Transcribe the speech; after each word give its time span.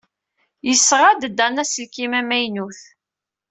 Yesɣa-d 0.67 1.21
Dan 1.37 1.61
aselkim 1.63 2.11
amaynu. 2.19 2.67